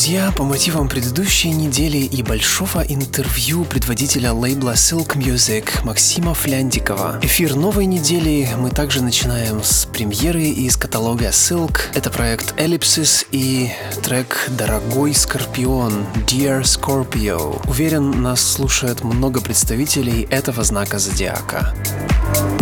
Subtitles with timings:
[0.00, 7.18] Друзья, по мотивам предыдущей недели и большого интервью предводителя лейбла Silk Music Максима Фляндикова.
[7.20, 11.80] Эфир новой недели мы также начинаем с премьеры из каталога Silk.
[11.92, 17.60] Это проект Ellipsis и трек «Дорогой Скорпион» Dear Scorpio.
[17.68, 21.74] Уверен, нас слушает много представителей этого знака зодиака.
[22.32, 22.59] красоты,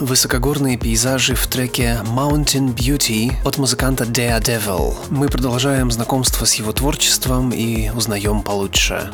[0.00, 4.96] высокогорные пейзажи в треке Mountain Beauty от музыканта Daredevil.
[5.10, 9.12] Мы продолжаем знакомство с его творчеством и узнаем получше.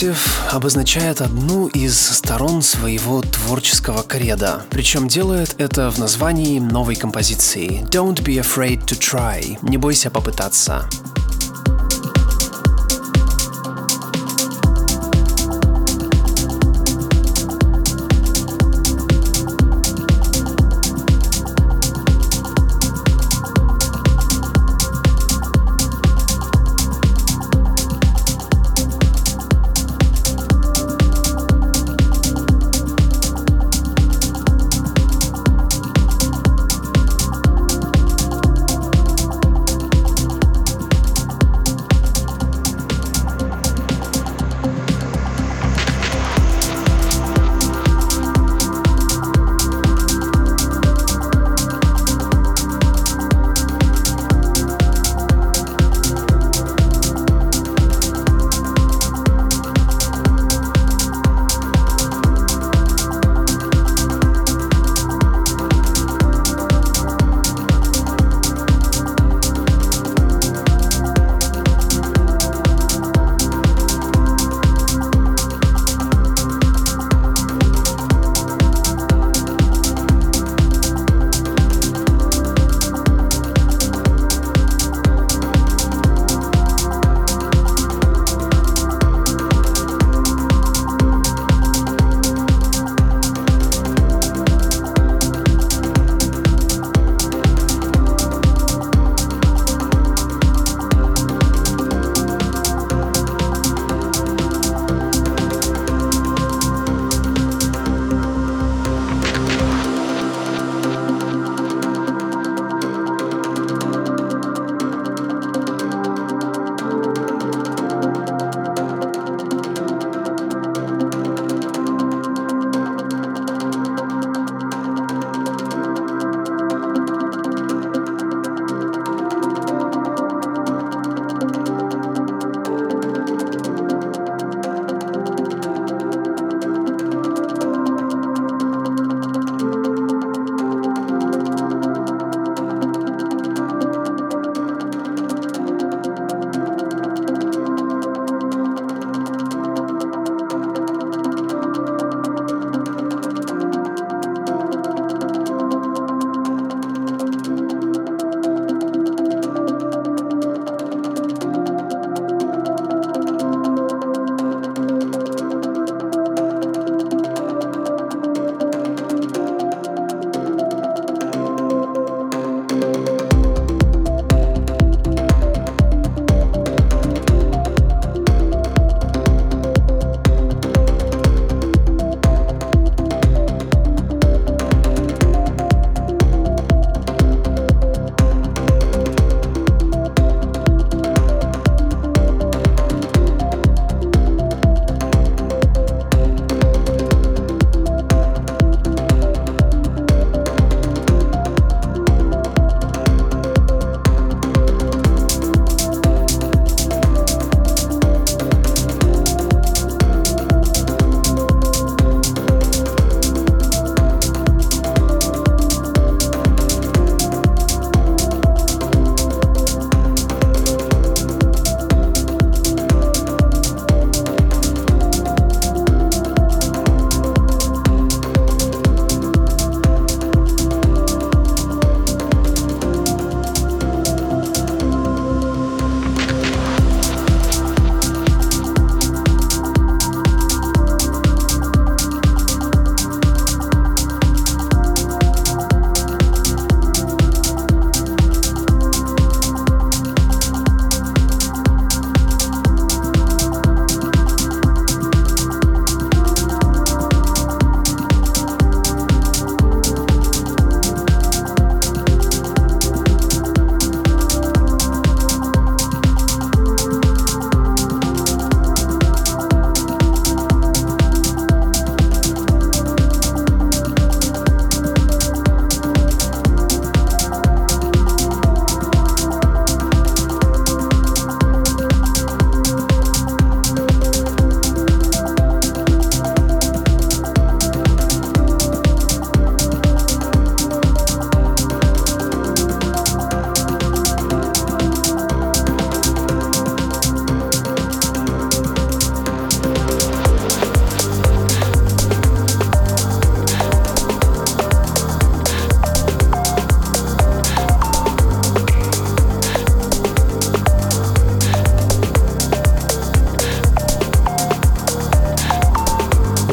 [0.00, 7.84] Инкусив обозначает одну из сторон своего творческого креда, причем делает это в названии новой композиции.
[7.90, 10.88] «Don't be afraid to try»– «Не бойся попытаться».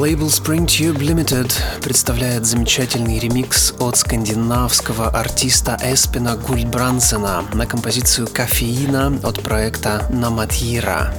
[0.05, 9.19] Лейбл Spring Tube Limited представляет замечательный ремикс от скандинавского артиста Эспина Гульбрансена на композицию «Кофеина»
[9.23, 11.11] от проекта «Наматьира».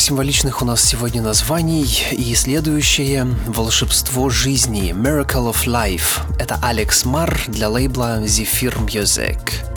[0.00, 1.86] Символичных у нас сегодня названий.
[2.12, 6.22] И следующее— «Волшебство жизни»— «Miracle of Life».
[6.38, 9.69] Это Алекс Мар для лейбла Zephyr Music.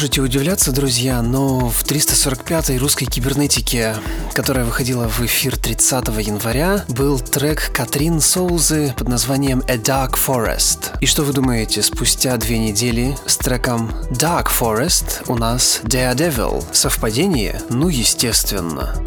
[0.00, 3.96] Можете удивляться, друзья, но в 345-й русской кибернетике,
[4.32, 10.96] которая выходила в эфир 30 января, был трек Катрин Соузы под названием A Dark Forest.
[11.02, 16.64] И что вы думаете, спустя две недели с треком Dark Forest у нас Daredevil.
[16.72, 17.60] Совпадение?
[17.68, 18.99] Ну, естественно.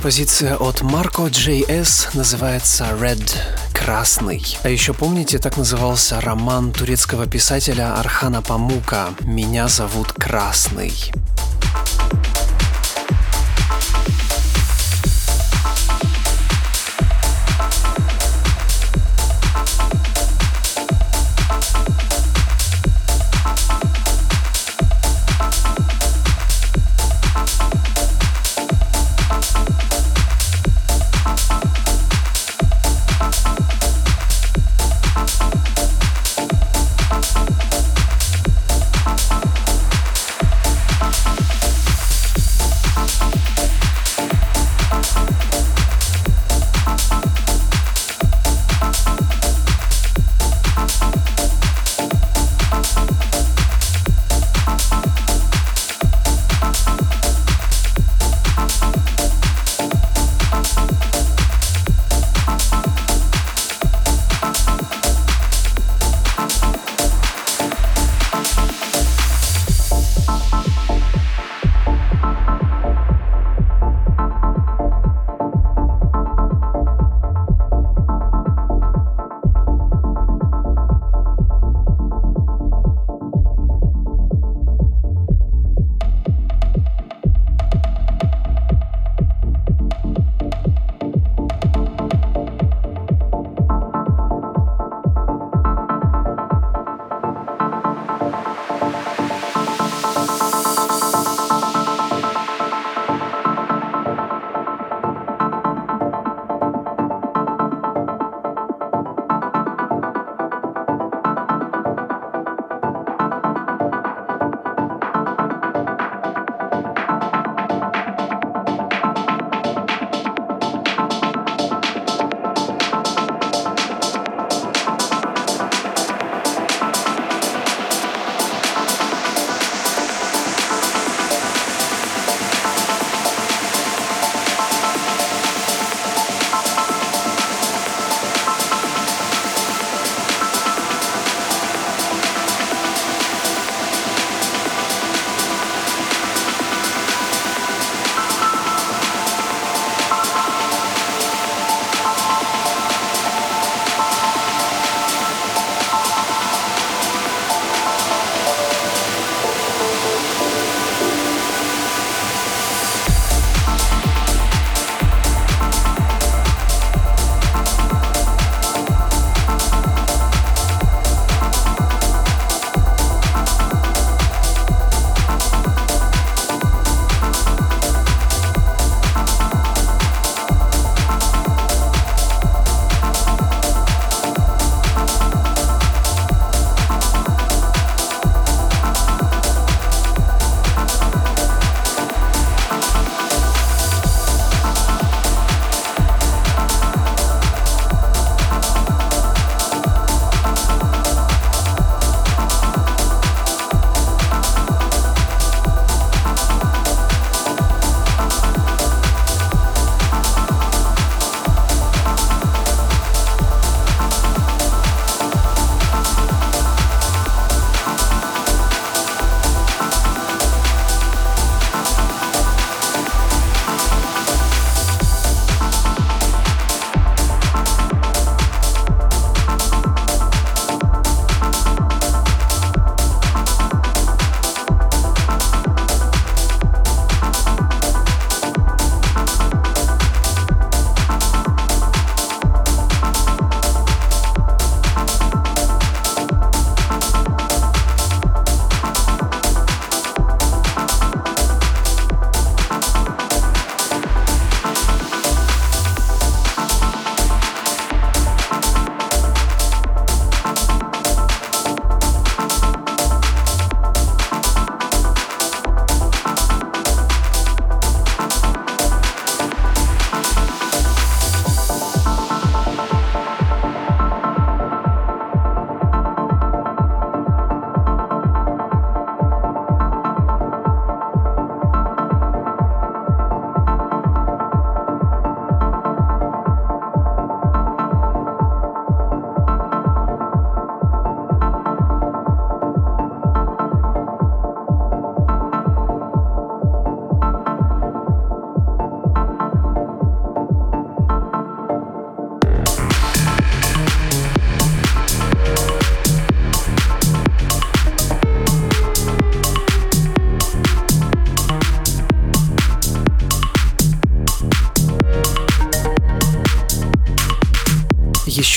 [0.00, 3.20] Композиция от Marco JS называется Red
[3.74, 4.42] красный.
[4.62, 10.94] А еще помните, так назывался роман турецкого писателя Архана Памука «Меня зовут Красный».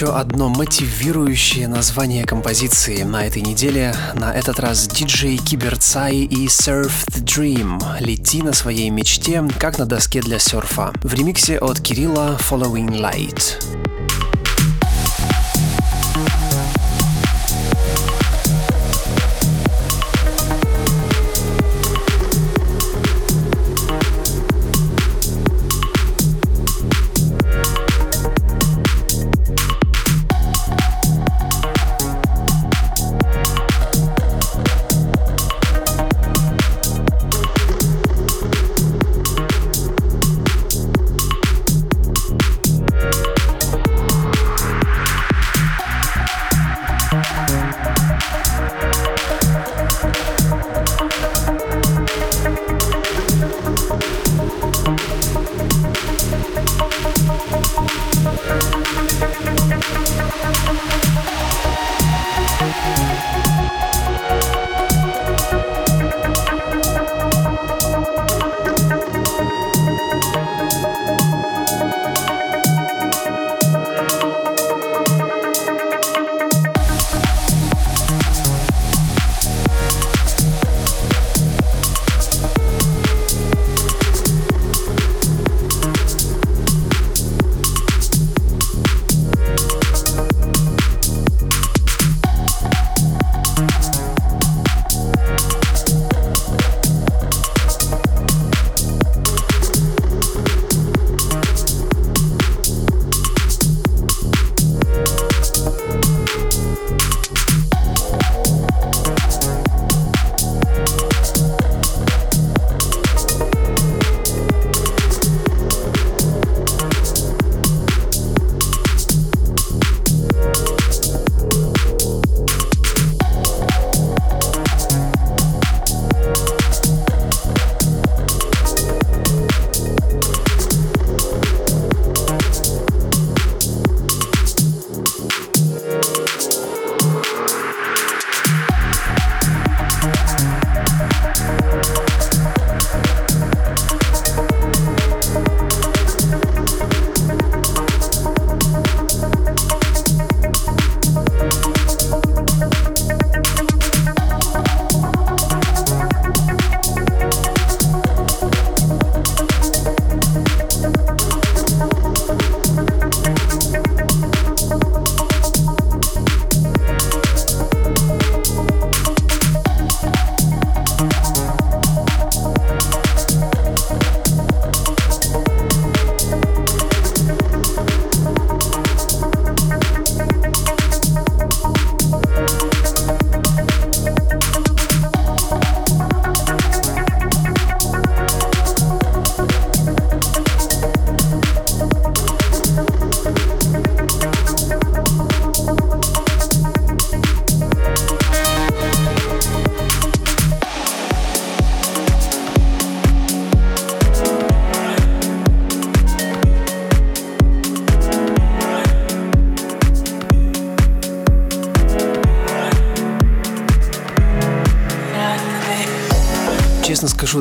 [0.04, 3.96] Еще одно мотивирующее название композиции на этой неделе.
[4.16, 9.86] На этот раз диджей Киберцай и Surf the Dream «Лети на своей мечте, как на
[9.86, 13.73] доске для серфа» в ремиксе от Кирилла Following Light.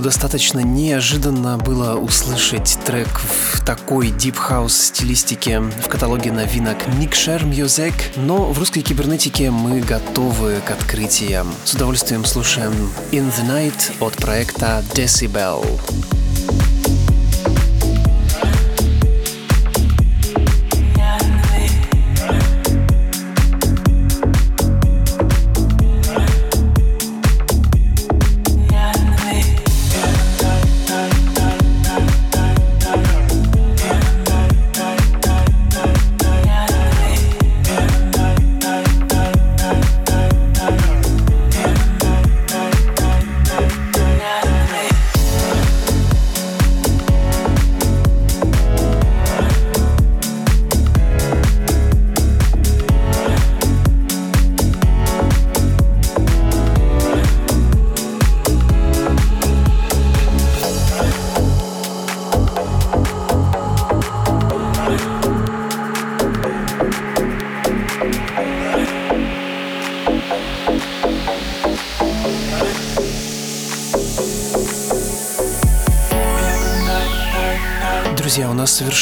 [0.03, 7.95] Достаточно неожиданно было услышать трек в такой deep house стилистике в каталоге новинок Mixer Music,
[8.17, 11.55] но в русской кибернетике мы готовы к открытиям.
[11.65, 12.73] С удовольствием слушаем
[13.13, 15.65] In the Night от проекта Decibel.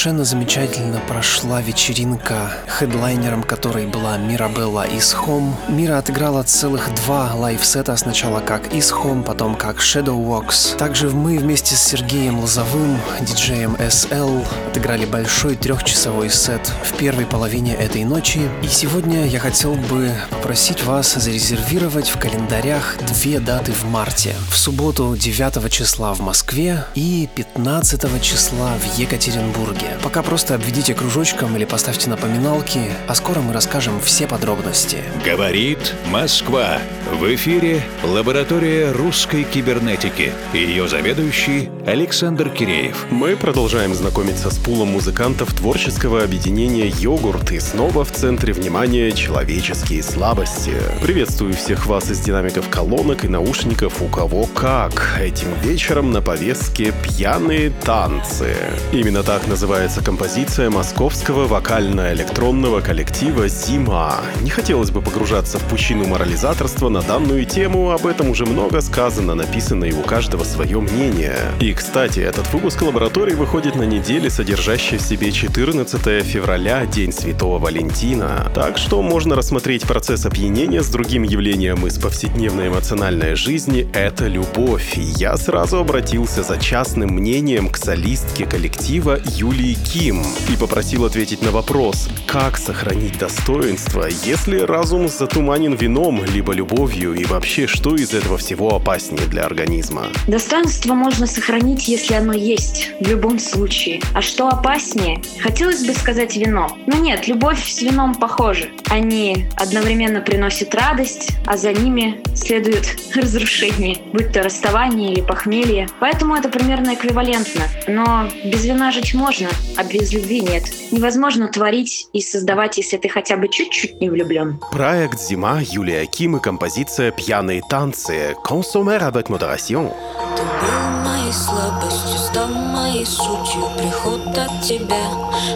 [0.01, 5.53] Совершенно замечательно прошла вечеринка, хедлайнером которой была Мирабелла из Home.
[5.69, 10.75] Мира отыграла целых два лайв-сета, сначала как из Home, потом как Shadow Walks.
[10.79, 17.75] Также мы вместе с Сергеем Лозовым, диджеем SL, отыграли большой трехчасовой сет в первой половине
[17.75, 18.41] этой ночи.
[18.63, 24.33] И сегодня я хотел бы попросить вас зарезервировать в календарях две даты в марте.
[24.49, 29.99] В субботу 9 числа в Москве и 15 числа в Екатеринбурге.
[30.05, 34.99] Пока просто обведите кружочком или поставьте напоминалки, а скоро мы расскажем все подробности.
[35.25, 36.79] Говорит Москва.
[37.13, 40.33] В эфире лаборатория русской кибернетики.
[40.53, 43.07] Ее заведующий Александр Киреев.
[43.11, 50.03] Мы продолжаем знакомиться с пулом музыкантов творческого объединения «Йогурт» и снова в центре внимания человеческие
[50.03, 50.75] слабости.
[51.03, 55.19] Приветствую всех вас из динамиков колонок и наушников у кого как.
[55.19, 58.55] Этим вечером на повестке «Пьяные танцы».
[58.93, 64.21] Именно так называется композиция московского вокально-электронного коллектива «Зима».
[64.43, 69.35] Не хотелось бы погружаться в пучину морализаторства на данную тему, об этом уже много сказано,
[69.35, 71.37] написано и у каждого свое мнение.
[71.59, 77.59] И, кстати, этот выпуск лаборатории выходит на неделе, содержащей в себе 14 февраля, День Святого
[77.59, 78.51] Валентина.
[78.55, 84.97] Так что можно рассмотреть процесс опьянения с другим явлением из повседневной эмоциональной жизни— это любовь.
[84.97, 91.43] И я сразу обратился за частным мнением к солистке коллектива Юлии Ким и попросил ответить
[91.43, 98.15] на вопрос, как сохранить достоинство, если разум затуманен вином, либо любовью, и вообще, что из
[98.15, 100.07] этого всего опаснее для организма?
[100.27, 104.01] Достоинство можно сохранить, если оно есть, в любом случае.
[104.15, 105.21] А что опаснее?
[105.41, 106.77] Хотелось бы сказать вино.
[106.87, 108.71] Но нет, любовь с вином похожи.
[108.89, 115.89] Они одновременно приносят радость, а за ними следует разрушение, будь то расставание или похмелье.
[116.01, 117.63] Поэтому это примерно эквивалентно.
[117.87, 120.65] Но без вина жить можно, а без любви нет.
[120.91, 124.61] Невозможно творить и создавать, если ты хотя бы чуть-чуть не влюблен.
[124.73, 128.35] Проект «Зима», Юлия Ким и композиция «Пьяные танцы».
[128.45, 129.93] Consommer avec modération.
[130.37, 135.05] Ты был моей слабостью, стал моей сутью Приход от тебя.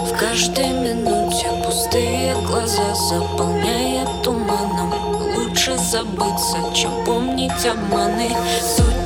[0.03, 4.93] В каждой минуте Пустые глаза заполняя туманом.
[5.37, 8.31] Лучше забыться, чем помнить обманы.
[8.61, 9.04] Сотни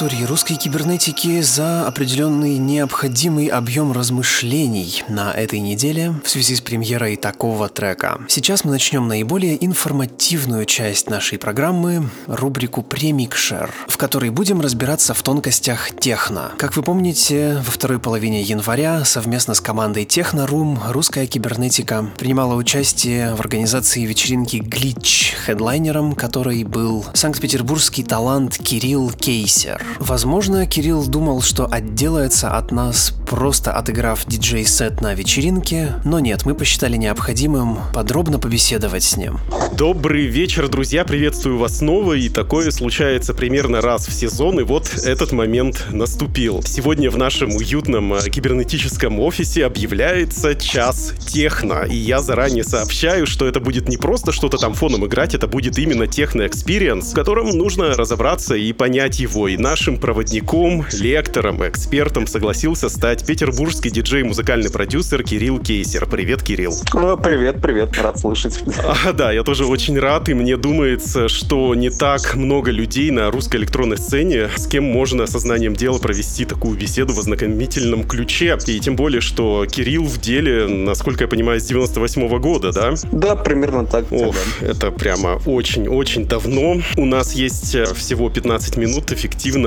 [0.00, 7.16] лаборатории русской кибернетики за определенный необходимый объем размышлений на этой неделе в связи с премьерой
[7.16, 8.18] такого трека.
[8.28, 15.22] Сейчас мы начнем наиболее информативную часть нашей программы, рубрику «Премикшер», в которой будем разбираться в
[15.22, 16.52] тонкостях техно.
[16.56, 23.34] Как вы помните, во второй половине января совместно с командой Технорум русская кибернетика принимала участие
[23.34, 29.89] в организации вечеринки Glitch, хедлайнером которой был санкт-петербургский талант Кирилл Кейсер.
[29.98, 36.54] Возможно, Кирилл думал, что отделается от нас, просто отыграв диджей-сет на вечеринке, но нет, мы
[36.54, 39.38] посчитали необходимым подробно побеседовать с ним.
[39.72, 44.90] Добрый вечер, друзья, приветствую вас снова, и такое случается примерно раз в сезон, и вот
[45.04, 46.62] этот момент наступил.
[46.62, 53.46] Сегодня в нашем уютном э, кибернетическом офисе объявляется час техно, и я заранее сообщаю, что
[53.46, 57.94] это будет не просто что-то там фоном играть, это будет именно техно-экспириенс, в котором нужно
[57.94, 65.22] разобраться и понять, его, и нашим проводником, лектором, экспертом согласился стать петербургский диджей музыкальный продюсер
[65.22, 66.04] Кирилл Кейсер.
[66.04, 66.74] Привет, Кирилл.
[66.92, 68.62] Ну, привет, привет, рад слышать.
[68.84, 73.30] А, да, я тоже очень рад, и мне думается, что не так много людей на
[73.30, 78.58] русской электронной сцене, с кем можно со знанием дела провести такую беседу в ознакомительном ключе.
[78.66, 82.92] И тем более, что Кирилл в деле, насколько я понимаю, с 98 -го года, да?
[83.12, 84.04] Да, примерно так.
[84.12, 86.82] Ох, это прямо очень-очень давно.
[86.98, 89.06] У нас есть э, всего 15 минут минут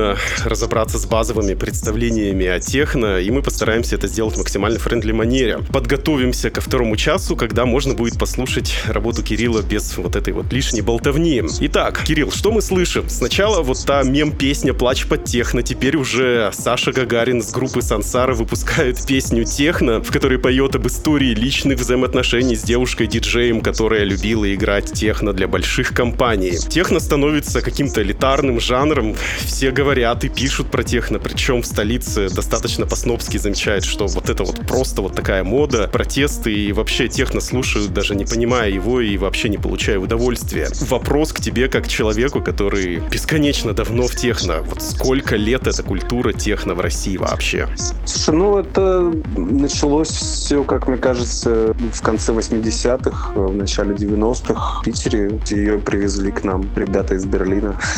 [0.03, 5.11] эффективно разобраться с базовыми представлениями о техно, и мы постараемся это сделать в максимально friendly
[5.11, 5.59] манере.
[5.71, 10.81] Подготовимся ко второму часу, когда можно будет послушать работу Кирилла без вот этой вот лишней
[10.81, 11.41] болтовни.
[11.61, 13.09] Итак, Кирилл, что мы слышим?
[13.09, 19.05] Сначала вот та мем-песня «Плач под техно», теперь уже Саша Гагарин с группы Сансара выпускает
[19.05, 25.33] песню «Техно», в которой поет об истории личных взаимоотношений с девушкой-диджеем, которая любила играть техно
[25.33, 26.57] для больших компаний.
[26.69, 32.85] Техно становится каким-то элитарным жанром, все говорят и пишут про техно, причем в столице достаточно
[32.85, 37.93] по-снобски замечают, что вот это вот просто вот такая мода, протесты и вообще техно слушают,
[37.93, 40.69] даже не понимая его и вообще не получая удовольствия.
[40.89, 44.61] Вопрос к тебе как человеку, который бесконечно давно в техно.
[44.63, 47.67] Вот сколько лет эта культура техно в России вообще?
[48.05, 54.83] Слушай, ну это началось все, как мне кажется, в конце 80-х, в начале 90-х в
[54.83, 55.39] Питере.
[55.49, 57.79] Ее привезли к нам ребята из Берлина.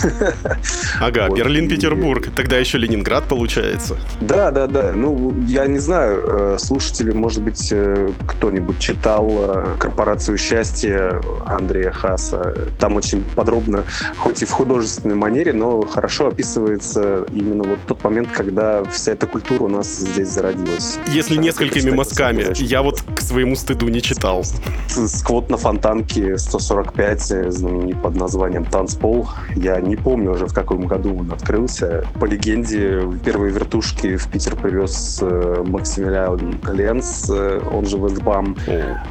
[1.00, 1.38] Ага, вот.
[1.86, 2.30] Берлин-Петербург.
[2.36, 3.98] Тогда еще Ленинград получается.
[4.22, 4.92] Да, да, да.
[4.94, 11.92] Ну, я не знаю, э, слушатели, может быть, э, кто-нибудь читал э, «Корпорацию счастья» Андрея
[11.92, 12.56] Хаса.
[12.80, 13.84] Там очень подробно,
[14.18, 19.28] хоть и в художественной манере, но хорошо описывается именно вот тот момент, когда вся эта
[19.28, 20.98] культура у нас здесь зародилась.
[21.08, 22.46] Если несколькими мазками.
[22.56, 24.44] Я вот к своему стыду не читал.
[24.88, 29.28] Сквот на фонтанке 145, знаменит под названием «Танцпол».
[29.56, 31.75] Я не помню уже в каком году он открылся.
[32.20, 38.56] По легенде, первые вертушки в Питер привез э, Максимилиан Ленс, э, он же Вестбам.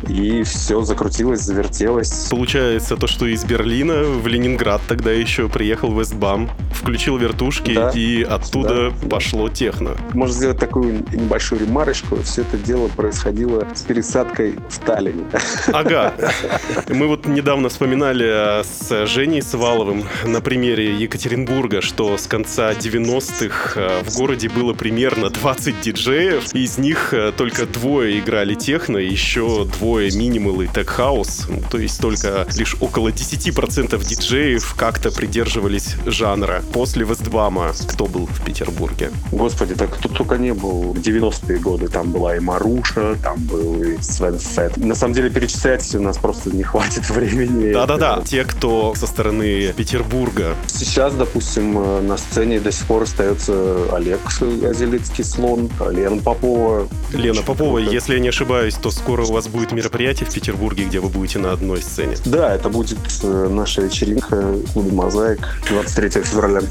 [0.09, 2.29] И все закрутилось, завертелось.
[2.31, 7.91] Получается, то, что из Берлина в Ленинград тогда еще приехал Вестбам, включил вертушки, да.
[7.91, 9.09] и оттуда да.
[9.09, 9.93] пошло техно.
[10.13, 12.17] Можно сделать такую небольшую ремарочку.
[12.23, 15.25] Все это дело происходило с пересадкой в Таллине.
[15.69, 16.15] Ага.
[16.89, 24.03] Мы вот недавно вспоминали с Женей Сваловым на примере Екатеринбурга, что с конца 90-х э,
[24.05, 26.55] в городе было примерно 20 диджеев.
[26.55, 31.47] Из них э, только двое играли техно, еще двое минимал и тек-хаус.
[31.49, 36.63] Ну, то есть только лишь около 10% диджеев как-то придерживались жанра.
[36.73, 39.11] После Вестбама кто был в Петербурге?
[39.31, 40.93] Господи, так тут только не был.
[40.93, 44.77] В 90-е годы там была и Маруша, там был и Свен Фет.
[44.77, 47.73] На самом деле перечислять у нас просто не хватит времени.
[47.73, 50.55] Да-да-да, те, кто со стороны Петербурга.
[50.67, 56.89] Сейчас, допустим, Э, на сцене до сих пор остается Олег Азелицкий слон, Лена Попова.
[57.13, 57.93] Лена Попова, круто.
[57.93, 61.39] если я не ошибаюсь, то скоро у вас будет мероприятие в Петербурге, где вы будете
[61.39, 62.17] на одной сцене.
[62.25, 66.63] Да, это будет э, наша вечеринка в клубе «Мозаик» 23 февраля.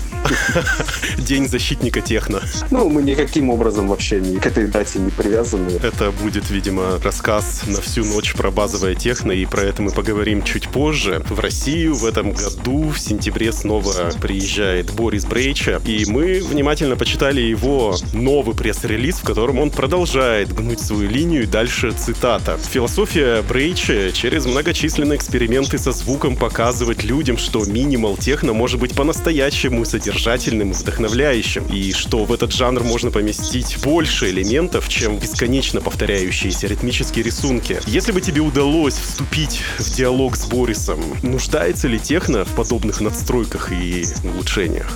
[1.17, 2.41] День защитника техно.
[2.69, 5.79] Ну, мы никаким образом вообще ни к этой дате не привязаны.
[5.81, 10.43] Это будет, видимо, рассказ на всю ночь про базовое техно, и про это мы поговорим
[10.43, 11.23] чуть позже.
[11.29, 15.23] В Россию в этом году в сентябре снова приезжает Борис
[15.53, 21.43] Брейча, и мы внимательно почитали его новый пресс-релиз, в котором он продолжает гнуть свою линию,
[21.43, 22.57] и дальше цитата.
[22.57, 29.85] Философия Брейча через многочисленные эксперименты со звуком показывать людям, что минимал техно может быть по-настоящему
[29.85, 36.67] содержательным и вдохновляющим, и что в этот жанр можно поместить больше элементов, чем бесконечно повторяющиеся
[36.67, 37.79] ритмические рисунки.
[37.85, 43.71] Если бы тебе удалось вступить в диалог с Борисом, нуждается ли техно в подобных надстройках
[43.71, 44.63] и улучшениях?
[44.63, 44.91] произведениях?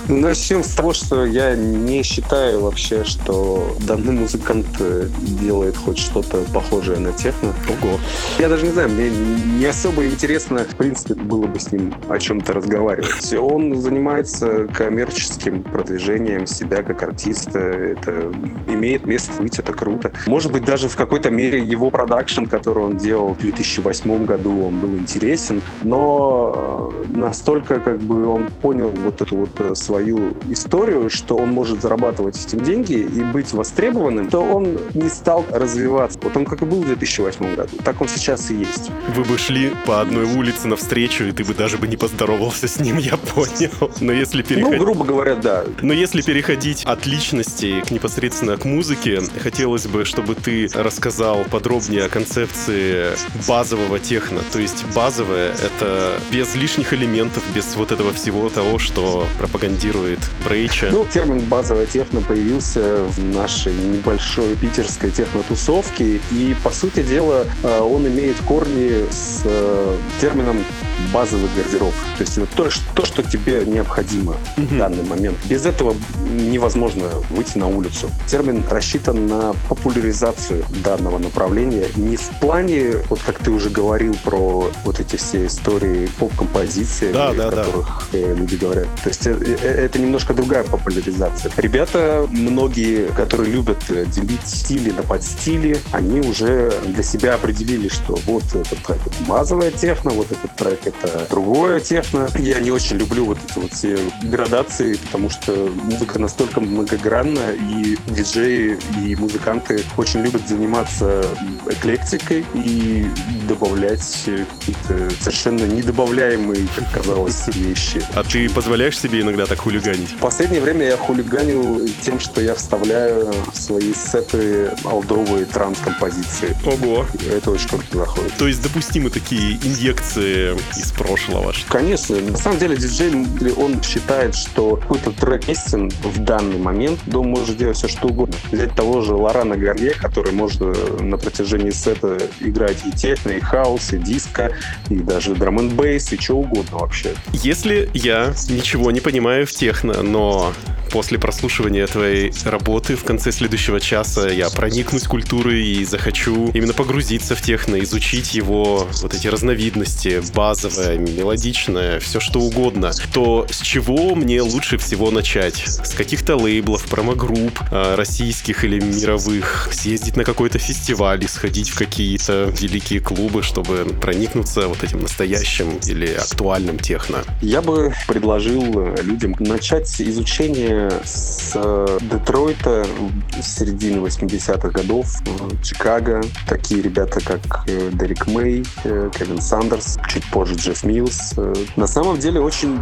[0.48, 6.38] Начнем с того, что я не считаю вообще, что данный музыкант э, делает хоть что-то
[6.54, 7.52] похожее на техно.
[7.68, 7.98] Ого.
[8.38, 12.18] Я даже не знаю, мне не особо интересно, в принципе, было бы с ним о
[12.18, 13.30] чем-то разговаривать.
[13.34, 17.58] Он занимается коммерческим продвижением себя как артиста.
[17.58, 18.32] Это
[18.68, 20.12] имеет место быть, это круто.
[20.26, 24.80] Может быть, даже в какой-то мере его продакшн, который он делал в 2008 году, он
[24.80, 31.10] был интересен, но э, настолько как бы он понял вот эту вот э, свою историю,
[31.10, 36.18] что он может зарабатывать этим деньги и быть востребованным, то он не стал развиваться.
[36.22, 38.90] Вот он как и был в 2008 году, так он сейчас и есть.
[39.14, 42.78] Вы бы шли по одной улице навстречу, и ты бы даже бы не поздоровался с
[42.80, 43.90] ним, я понял.
[44.00, 44.78] Но если переходить...
[44.78, 45.64] Ну, грубо говоря, да.
[45.82, 52.04] Но если переходить от личности к непосредственно к музыке, хотелось бы, чтобы ты рассказал подробнее
[52.04, 53.06] о концепции
[53.46, 54.40] базового техно.
[54.52, 60.88] То есть базовое— это без лишних элементов, без вот этого всего того, что пропагандирует Брейча.
[60.90, 67.80] Ну, термин «базовая техно» появился в нашей небольшой питерской техно-тусовке, и, по сути дела, э,
[67.80, 70.64] он имеет корни с э, термином
[71.12, 71.94] базовый гардероб.
[72.16, 75.36] То есть это то, то что тебе необходимо в данный момент.
[75.48, 75.94] Без этого
[76.28, 78.10] невозможно выйти на улицу.
[78.26, 84.70] Термин рассчитан на популяризацию данного направления не в плане, вот как ты уже говорил про
[84.84, 87.64] вот эти все истории поп-композиции, Да, о да, да.
[87.64, 88.88] которых э, люди говорят.
[89.02, 91.52] То есть это немножко другая популяризация.
[91.58, 98.18] Ребята, многие, которые любят э, делить стили на подстили, они уже для себя определили, что
[98.26, 102.28] вот этот трек это базовая техно, вот этот трек это другое техно.
[102.36, 105.52] Я не очень люблю вот эти вот все градации, потому что
[105.84, 111.24] музыка настолько многогранна, и диджеи, и музыканты очень любят заниматься
[111.70, 113.06] эклектикой и
[113.46, 118.02] добавлять какие-то совершенно недобавляемые, как казалось, вещи.
[118.14, 120.07] А ты позволяешь себе иногда так хулиганить?
[120.16, 126.56] В последнее время я хулиганил тем, что я вставляю в свои сеты алдовые транс-композиции.
[126.64, 127.06] Ого.
[127.30, 128.32] Это очень круто заходит.
[128.36, 131.52] То есть допустимы такие инъекции из прошлого?
[131.68, 133.12] Конечно, на самом деле диджей,
[133.56, 138.34] он считает, что какой-то трек истин в данный момент, он может делать все что угодно.
[138.50, 140.60] Взять того же Лорана Гарье, который может
[141.00, 144.52] на протяжении сета играть и техно, и хаус, и диско,
[144.90, 147.14] и даже драм н бейс, и что угодно вообще.
[147.32, 150.52] Если я ничего не понимаю в техно, но
[150.90, 157.34] после прослушивания твоей работы в конце следующего часа я проникнусь культурой и захочу именно погрузиться
[157.36, 164.14] в техно, изучить его вот эти разновидности, базовое, мелодичное, все что угодно, то с чего
[164.14, 165.64] мне лучше всего начать?
[165.66, 171.78] С каких-то лейблов, промогрупп, э, российских или мировых, съездить на какой-то фестиваль и сходить в
[171.78, 177.18] какие-то великие клубы, чтобы проникнуться вот этим настоящим или актуальным техно?
[177.42, 182.84] Я бы предложил людям начать изучение с э, Детройта
[183.30, 185.30] в середине 80-х годов, э,
[185.62, 186.22] Чикаго.
[186.48, 191.34] Такие ребята, как э, Дерек Мэй, Кевин Сандерс, чуть позже Джефф Милс.
[191.76, 192.76] На самом деле очень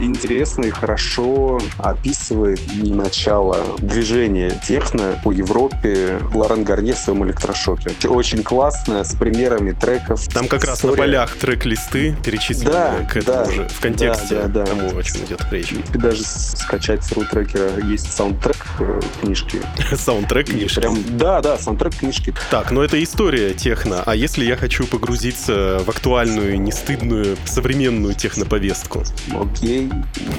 [0.00, 7.90] интересно и хорошо описывает начало движения техно по Европе Лорен Гарне в своем электрошоке.
[8.08, 10.26] Очень классно, с примерами треков.
[10.28, 14.42] Там как раз на полях трек-листы перечислены Да, к этому да, же, в контексте да,
[14.48, 14.66] да, да.
[14.66, 15.72] тому, о чем идет речь.
[15.72, 19.60] И даже скачать с рутрекера есть саундтрек э, книжки.
[19.96, 20.80] Саундтрек книжки.
[20.80, 22.34] Прям, да, да, саундтрек книжки.
[22.50, 24.02] Так, но это история техно.
[24.04, 29.02] А если я хочу погрузиться в актуальную, не стыдную, современную техноповестку?
[29.34, 29.90] Окей.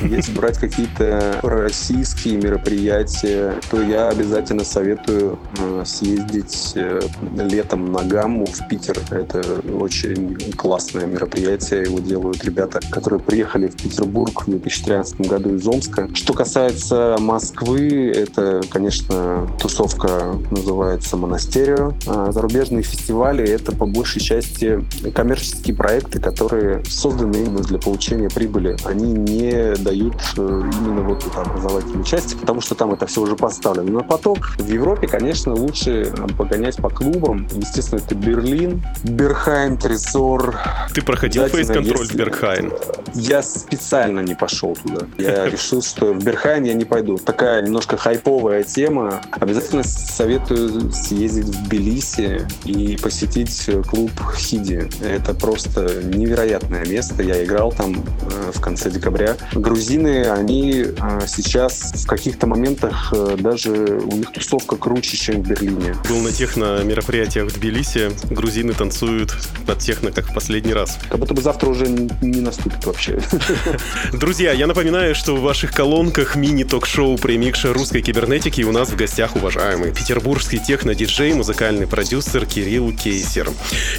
[0.04, 7.02] Если брать какие-то российские мероприятия, то я обязательно советую э, съездить э,
[7.38, 8.98] летом на Гамму в Питер.
[9.12, 9.42] Это
[9.72, 11.84] очень классное мероприятие.
[11.84, 15.85] Его делают ребята, которые приехали в Петербург в 2013 году из Омска.
[16.14, 21.94] Что касается Москвы, это, конечно, тусовка называется Монастерио.
[22.08, 24.84] А зарубежные фестивали— это по большей части
[25.14, 28.78] коммерческие проекты, которые созданы именно для получения прибыли.
[28.86, 30.42] Они не дают э,
[30.80, 34.56] именно вот эту образовательную часть, потому что там это все уже поставлено на поток.
[34.58, 37.48] В Европе, конечно, лучше погонять по клубам.
[37.54, 40.58] Естественно, это Берлин, Берхайм, Трезор.
[40.94, 42.72] Ты проходил фейс-контроль в Бергхайн?
[43.14, 45.06] Я специально не пошел туда.
[45.18, 47.18] Я решил, что в Берхайм я не пойду.
[47.18, 49.22] Такая немножко хайповая тема.
[49.32, 54.90] Обязательно советую съездить в Тбилиси и посетить клуб Хиди.
[55.02, 57.24] Это просто невероятно невероятное место.
[57.24, 59.38] Я играл там э, в конце декабря.
[59.54, 65.48] Грузины, они э, сейчас в каких-то моментах э, даже у них тусовка круче, чем в
[65.48, 65.96] Берлине.
[66.10, 68.12] Был на техно мероприятиях в Тбилиси.
[68.32, 69.34] Грузины танцуют
[69.66, 70.98] под техно, как в последний раз.
[71.10, 73.20] Как будто бы завтра уже не наступит вообще.
[74.14, 79.36] Друзья, я напоминаю, что в ваших колонках мини-ток-шоу премикша русской кибернетики у нас в гостях
[79.36, 83.50] уважаемый петербургский техно-диджей, музыкальный продюсер Кирилл Кейсер.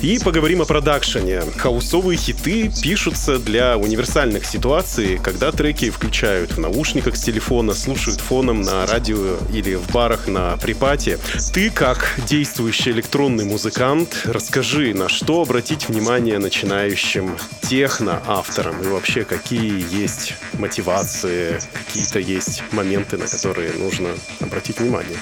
[0.00, 1.42] И поговорим о продакшене.
[1.56, 8.62] Хаусовые хиты пишутся для универсальных ситуаций, когда треки включают в наушниках с телефона, слушают фоном
[8.62, 11.18] на радио или в барах на припате.
[11.52, 19.84] Ты, как действующий электронный музыкант, расскажи, на что обратить внимание начинающим техно-авторам и вообще какие
[19.92, 25.16] есть мотивации, какие-то есть моменты, на которые нужно обратить внимание.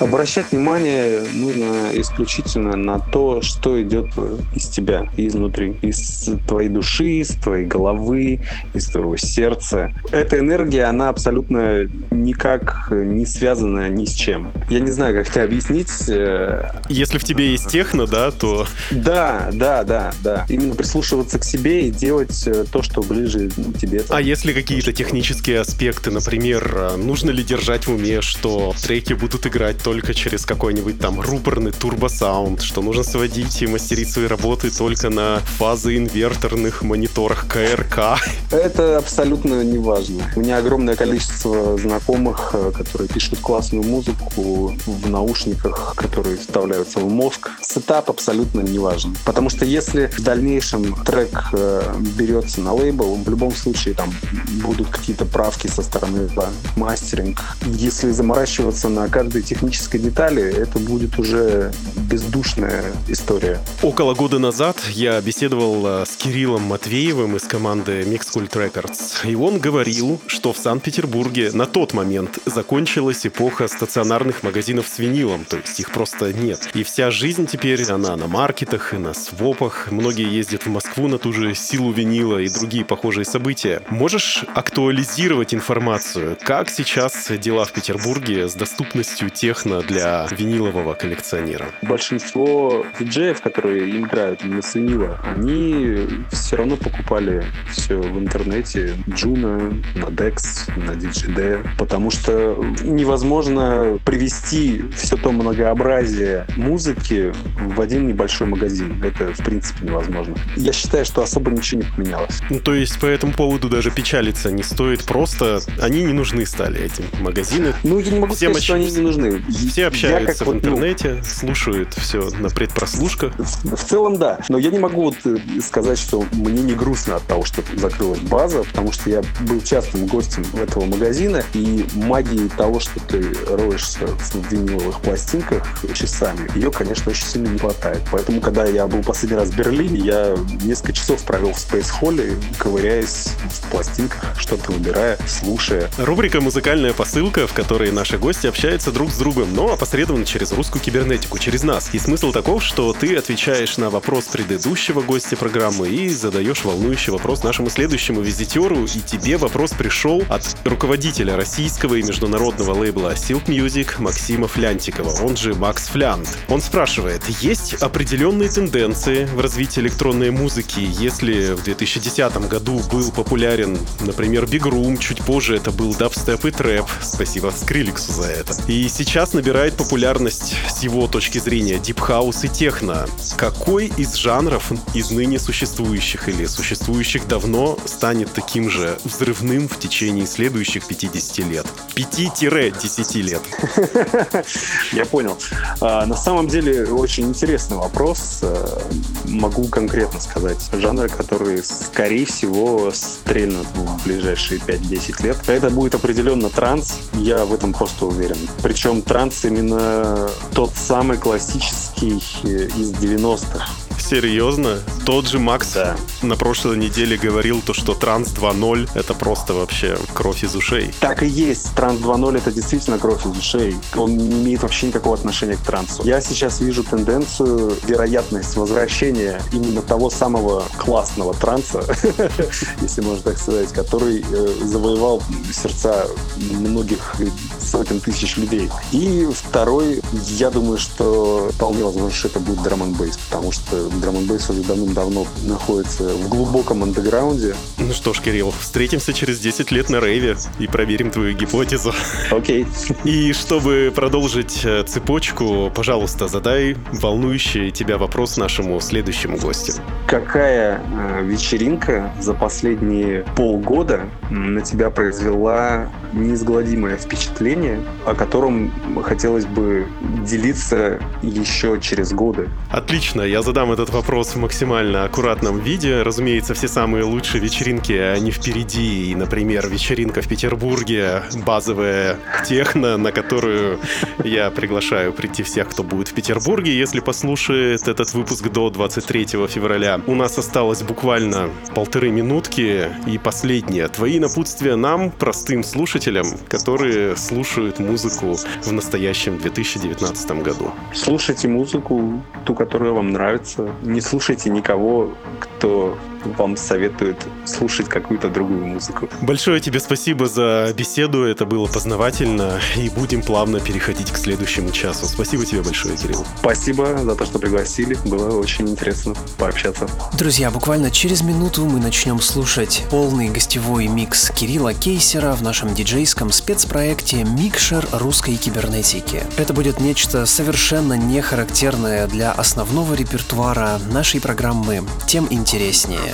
[0.00, 4.10] Обращать внимание нужно исключительно на то, что идет
[4.54, 8.40] из тебя, изнутри, из твоей души, из твоей головы,
[8.74, 9.92] из твоего сердца.
[10.10, 14.52] Эта энергия, она абсолютно никак не связана ни с чем.
[14.68, 15.90] Я не знаю, как это объяснить.
[16.08, 18.66] Э, Если в тебе есть техно, да, то...
[18.90, 20.46] Да, да, да, да.
[20.48, 24.02] Именно прислушиваться к себе и делать э, то, что ближе тебе.
[24.08, 29.46] А если какие-то технические аспекты, например, э, нужно ли держать в уме, что треки будут
[29.46, 35.10] играть только через какой-нибудь там рупорный турбосаунд, что нужно сводить и мастерить свои работы только
[35.10, 38.18] на фазы инверторных мониторах КРК.
[38.50, 40.24] Это абсолютно не важно.
[40.36, 47.10] У меня огромное количество знакомых, э, которые пишут классную музыку в наушниках, которые вставляются в
[47.10, 47.50] мозг.
[47.60, 49.14] Сетап абсолютно не важен.
[49.26, 54.14] Потому что если в дальнейшем трек э, берется на лейбл, в любом случае там
[54.62, 57.38] будут какие-то правки со стороны да, мастеринг.
[57.66, 59.42] Если заморачиваться на каждой
[59.74, 61.72] технической детали, это будет уже
[62.08, 63.58] бездушная история.
[63.82, 69.58] Около года назад я беседовал э, с Кириллом Матвеевым из команды Mixcult Records, и он
[69.58, 75.80] говорил, что в Санкт-Петербурге на тот момент закончилась эпоха стационарных магазинов с винилом, то есть
[75.80, 76.68] их просто нет.
[76.74, 79.88] И вся жизнь теперь, она на маркетах и на свопах.
[79.90, 83.82] Многие ездят в Москву на ту же силу винила и другие похожие события.
[83.88, 89.30] Можешь актуализировать информацию, как сейчас дела в Петербурге с доступностью
[89.64, 91.66] техно для винилового коллекционера?
[91.82, 98.94] Большинство диджеев, которые играют с винила, они все равно покупали все в интернете.
[99.08, 99.58] Джуна,
[99.94, 101.66] на Dex, на DJD.
[101.78, 109.02] Потому что невозможно привести все то многообразие музыки в один небольшой магазин.
[109.02, 110.34] Это, в принципе, невозможно.
[110.56, 112.40] Я считаю, что особо ничего не поменялось.
[112.50, 115.04] Ну, то есть по этому поводу даже печалиться не стоит.
[115.04, 117.72] Просто они не нужны стали, эти магазины.
[117.82, 119.42] Ну, я не могу Всем сказать, что они не нужны.
[119.54, 123.32] Все общаются в вот, ну, интернете, слушают все на предпрослушках.
[123.38, 124.38] В целом, да.
[124.48, 128.20] Но я не могу вот э, сказать, что мне не грустно от того, что закрылась
[128.20, 134.06] база, потому что я был частым гостем этого магазина, и магии того, что ты роешься
[134.06, 138.02] в виниловых пластинках часами, ее, конечно, очень сильно не хватает.
[138.10, 143.28] Поэтому, когда я был последний раз в Берлине, я несколько часов провел в Hall, ковыряясь
[143.50, 145.90] в пластинках, что-то выбирая, слушая.
[145.98, 150.82] Рубрика «Музыкальная посылка», в которой наши гости общаются друг с другом, но опосредованно через русскую
[150.82, 151.90] кибернетику, через нас.
[151.92, 157.42] И смысл таков, что ты отвечаешь на вопрос предыдущего гостя программы и задаешь волнующий вопрос
[157.42, 164.00] нашему следующему визитеру, и тебе вопрос пришел от руководителя российского и международного лейбла Silk Music
[164.00, 166.28] Максима Флянтикова, он же Макс Флянт.
[166.48, 173.78] Он спрашивает, есть определенные тенденции в развитии электронной музыки, если в 2010 году был популярен,
[174.00, 178.54] например, Big Room, чуть позже это был дабстеп и трэп, спасибо Скриликсу за это.
[178.66, 183.06] И сейчас набирает популярность с его точки зрения House и техно.
[183.36, 190.26] Какой из жанров из ныне существующих или существующих давно станет таким же взрывным в течение
[190.26, 191.66] следующих 50 лет?
[191.94, 193.42] 5-10 лет.
[194.92, 195.36] Я понял.
[195.80, 198.40] А, на самом деле очень интересный вопрос.
[198.42, 198.82] А,
[199.26, 200.58] могу конкретно сказать.
[200.72, 205.36] Жанры, которые, скорее всего, стрельнут в ближайшие 5-10 лет.
[205.46, 206.98] Это будет определенно транс.
[207.14, 208.38] Я в этом просто уверен.
[208.62, 213.83] Причем транс именно тот самый классический э, из 90-х.
[213.98, 214.80] Серьезно?
[215.04, 215.96] Тот же Макс Да.
[216.22, 220.92] на прошлой неделе говорил то, что Транс 2.0 это просто вообще кровь из ушей.
[221.00, 221.74] Так и есть.
[221.74, 223.76] Транс 2.0 это действительно кровь из ушей.
[223.96, 226.02] Он не имеет вообще никакого отношения к трансу.
[226.04, 231.84] Я сейчас вижу тенденцию, вероятность возвращения именно того самого классного транса,
[232.80, 235.22] если можно так сказать, который э, завоевал
[235.52, 237.14] сердца многих
[237.60, 238.70] сотен тысяч людей.
[238.92, 240.00] И второй,
[240.38, 245.26] я думаю, что вполне возможно, что это будет драм бейс, потому что драм уже давным-давно
[245.46, 247.54] находится в глубоком андеграунде.
[247.78, 251.92] Ну что ж, Кирилл, встретимся через 10 лет на рейве и проверим твою гипотезу.
[252.30, 252.66] Окей.
[253.04, 259.74] И чтобы продолжить э, цепочку, пожалуйста, задай волнующий тебя вопрос нашему следующему гостю.
[260.06, 269.86] Какая э, вечеринка за последние полгода на тебя произвела неизгладимое впечатление, о котором хотелось бы
[270.26, 272.48] делиться еще через годы?
[272.70, 276.02] Отлично, я задам этот вопрос в максимально аккуратном виде.
[276.02, 279.10] Разумеется, все самые лучшие вечеринки, они впереди.
[279.10, 283.78] И, например, вечеринка в Петербурге, базовая техно, на которую
[284.22, 290.00] я приглашаю прийти всех, кто будет в Петербурге, если послушает этот выпуск до 23 февраля.
[290.06, 292.88] У нас осталось буквально полторы минутки.
[293.06, 293.88] И последнее.
[293.88, 295.62] Твои напутствия нам, простым
[296.04, 300.70] слушателям, которые слушают музыку в настоящем 2019 году.
[300.92, 303.70] Слушайте музыку, ту, которая вам нравится.
[303.82, 309.08] Не слушайте никого, кто вам советует слушать какую-то другую музыку.
[309.22, 315.06] Большое тебе спасибо за беседу, это было познавательно, и будем плавно переходить к следующему часу.
[315.06, 316.24] Спасибо тебе большое, Кирилл.
[316.38, 319.88] Спасибо за то, что пригласили, было очень интересно пообщаться.
[320.16, 326.32] Друзья, буквально через минуту мы начнем слушать полный гостевой микс Кирилла Кейсера в нашем диджейском
[326.32, 329.22] спецпроекте «Микшер русской кибернетики».
[329.36, 336.13] Это будет нечто совершенно не характерное для основного репертуара нашей программы, тем интереснее.